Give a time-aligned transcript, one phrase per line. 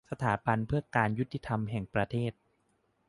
[0.11, 2.33] สถาบันเพื่อการยุติธรรมแห่งประเทศ